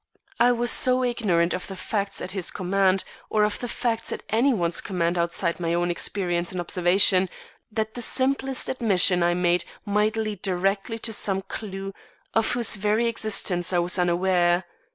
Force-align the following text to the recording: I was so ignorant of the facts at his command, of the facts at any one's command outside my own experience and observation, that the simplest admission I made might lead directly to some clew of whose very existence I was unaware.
I 0.39 0.51
was 0.51 0.71
so 0.71 1.03
ignorant 1.03 1.53
of 1.53 1.67
the 1.67 1.75
facts 1.75 2.21
at 2.21 2.31
his 2.31 2.49
command, 2.49 3.03
of 3.29 3.59
the 3.59 3.67
facts 3.67 4.11
at 4.11 4.23
any 4.29 4.51
one's 4.51 4.81
command 4.81 5.15
outside 5.15 5.59
my 5.59 5.75
own 5.75 5.91
experience 5.91 6.51
and 6.51 6.59
observation, 6.59 7.29
that 7.71 7.93
the 7.93 8.01
simplest 8.01 8.67
admission 8.67 9.21
I 9.21 9.35
made 9.35 9.63
might 9.85 10.15
lead 10.17 10.41
directly 10.41 10.97
to 10.97 11.13
some 11.13 11.43
clew 11.43 11.93
of 12.33 12.53
whose 12.53 12.77
very 12.77 13.05
existence 13.07 13.71
I 13.71 13.77
was 13.77 13.99
unaware. 13.99 14.63